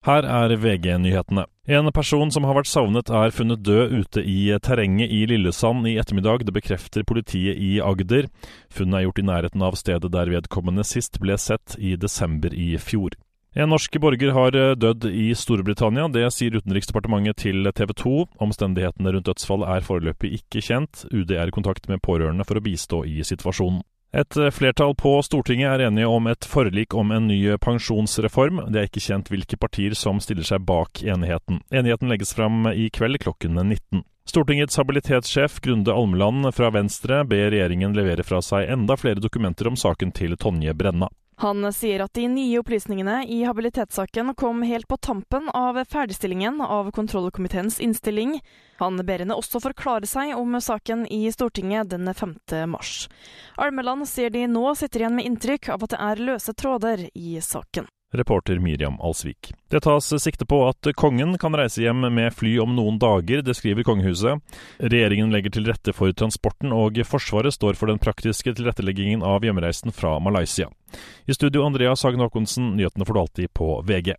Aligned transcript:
Her 0.00 0.24
er 0.24 0.54
VG-nyhetene. 0.56 1.42
En 1.68 1.90
person 1.92 2.30
som 2.32 2.46
har 2.48 2.56
vært 2.56 2.70
savnet 2.70 3.10
er 3.12 3.34
funnet 3.36 3.60
død 3.60 3.90
ute 3.98 4.22
i 4.24 4.46
terrenget 4.64 5.12
i 5.12 5.26
Lillesand 5.28 5.84
i 5.84 5.98
ettermiddag. 6.00 6.46
Det 6.48 6.54
bekrefter 6.56 7.04
politiet 7.04 7.60
i 7.60 7.74
Agder. 7.84 8.30
Funnet 8.72 8.96
er 8.96 9.04
gjort 9.04 9.20
i 9.20 9.26
nærheten 9.28 9.66
av 9.66 9.76
stedet 9.76 10.08
der 10.14 10.32
vedkommende 10.32 10.86
sist 10.88 11.20
ble 11.20 11.36
sett 11.36 11.76
i 11.76 11.98
desember 12.00 12.56
i 12.56 12.70
fjor. 12.80 13.12
En 13.52 13.68
norsk 13.74 14.00
borger 14.00 14.32
har 14.32 14.56
dødd 14.80 15.04
i 15.10 15.34
Storbritannia. 15.36 16.08
Det 16.08 16.24
sier 16.32 16.56
Utenriksdepartementet 16.56 17.44
til 17.44 17.68
TV 17.76 17.92
2. 18.00 18.16
Omstendighetene 18.40 19.12
rundt 19.12 19.28
dødsfallet 19.28 19.68
er 19.68 19.84
foreløpig 19.84 20.32
ikke 20.40 20.64
kjent. 20.64 21.04
UD 21.12 21.36
er 21.36 21.52
i 21.52 21.58
kontakt 21.58 21.92
med 21.92 22.00
pårørende 22.00 22.48
for 22.48 22.56
å 22.56 22.64
bistå 22.64 23.04
i 23.04 23.20
situasjonen. 23.20 23.84
Et 24.12 24.36
eh, 24.36 24.50
flertall 24.50 24.94
på 24.98 25.12
Stortinget 25.22 25.70
er 25.70 25.86
enige 25.86 26.06
om 26.10 26.26
et 26.26 26.46
forlik 26.48 26.94
om 26.98 27.12
en 27.14 27.28
ny 27.30 27.38
pensjonsreform. 27.62 28.64
Det 28.72 28.80
er 28.80 28.88
ikke 28.88 29.04
kjent 29.04 29.30
hvilke 29.30 29.58
partier 29.60 29.94
som 29.94 30.18
stiller 30.22 30.46
seg 30.46 30.64
bak 30.66 31.04
enigheten. 31.06 31.60
Enigheten 31.70 32.10
legges 32.10 32.34
fram 32.34 32.66
i 32.72 32.88
kveld 32.90 33.20
klokken 33.22 33.54
19. 33.54 34.02
Stortingets 34.30 34.76
habilitetssjef 34.78 35.60
Grunde 35.62 35.94
Almeland 35.94 36.50
fra 36.54 36.70
Venstre 36.74 37.22
ber 37.26 37.50
regjeringen 37.54 37.94
levere 37.96 38.26
fra 38.26 38.42
seg 38.44 38.68
enda 38.70 38.98
flere 38.98 39.22
dokumenter 39.22 39.70
om 39.70 39.78
saken 39.78 40.12
til 40.14 40.36
Tonje 40.38 40.74
Brenna. 40.74 41.08
Han 41.40 41.64
sier 41.72 42.02
at 42.04 42.12
de 42.12 42.26
nye 42.28 42.58
opplysningene 42.60 43.22
i 43.24 43.38
habilitetssaken 43.48 44.34
kom 44.36 44.60
helt 44.62 44.84
på 44.88 44.98
tampen 45.00 45.46
av 45.56 45.78
ferdigstillingen 45.88 46.60
av 46.60 46.90
kontrollkomiteens 46.92 47.78
innstilling. 47.80 48.34
Han 48.76 49.00
ber 49.08 49.24
henne 49.24 49.38
også 49.40 49.62
forklare 49.64 50.04
seg 50.04 50.34
om 50.36 50.58
saken 50.60 51.06
i 51.08 51.22
Stortinget 51.32 51.88
den 51.94 52.12
5. 52.12 52.34
mars. 52.68 53.08
Almeland 53.56 54.04
sier 54.10 54.28
de 54.28 54.44
nå 54.52 54.74
sitter 54.76 55.06
igjen 55.06 55.16
med 55.16 55.30
inntrykk 55.30 55.70
av 55.72 55.86
at 55.86 55.94
det 55.94 56.00
er 56.10 56.20
løse 56.28 56.52
tråder 56.52 57.06
i 57.16 57.38
saken. 57.40 57.88
Reporter 58.12 58.58
Miriam 58.58 58.98
Alsvik. 59.00 59.54
Det 59.70 59.80
tas 59.86 60.10
sikte 60.20 60.44
på 60.44 60.58
at 60.66 60.90
kongen 60.98 61.38
kan 61.38 61.56
reise 61.56 61.80
hjem 61.86 62.04
med 62.10 62.34
fly 62.34 62.56
om 62.60 62.74
noen 62.76 62.98
dager, 63.00 63.40
det 63.46 63.54
skriver 63.56 63.86
kongehuset. 63.86 64.42
Regjeringen 64.82 65.32
legger 65.32 65.54
til 65.54 65.70
rette 65.70 65.94
for 65.96 66.12
transporten, 66.12 66.74
og 66.74 67.00
Forsvaret 67.06 67.54
står 67.54 67.80
for 67.80 67.88
den 67.88 68.02
praktiske 68.02 68.52
tilretteleggingen 68.58 69.22
av 69.24 69.46
hjemreisen 69.46 69.94
fra 69.94 70.18
Malaysia. 70.20 70.68
I 71.24 71.34
studio 71.34 71.66
Andreas 71.66 72.04
Hagen 72.04 72.20
Håkonsen, 72.20 72.72
nyhetene 72.76 73.04
får 73.04 73.14
du 73.14 73.20
alltid 73.20 73.52
på 73.54 73.82
VG. 73.86 74.14